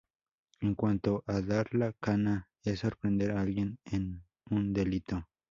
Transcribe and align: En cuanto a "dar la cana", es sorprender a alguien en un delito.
En 0.61 0.73
cuanto 0.73 1.23
a 1.27 1.41
"dar 1.41 1.75
la 1.75 1.93
cana", 1.93 2.49
es 2.63 2.79
sorprender 2.79 3.29
a 3.29 3.41
alguien 3.41 3.77
en 3.85 4.23
un 4.49 4.73
delito. 4.73 5.29